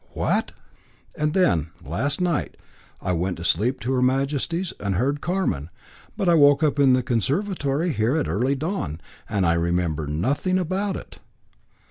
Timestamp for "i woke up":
6.27-6.79